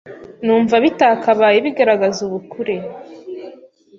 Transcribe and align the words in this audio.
numva 0.43 0.75
bitakabaye 0.83 1.57
bigaragaza 1.65 2.19
ubukure 2.27 2.75